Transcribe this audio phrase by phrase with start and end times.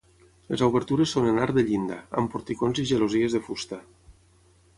[0.53, 3.81] Les obertures són en arc de llinda, amb porticons i gelosies de fusta.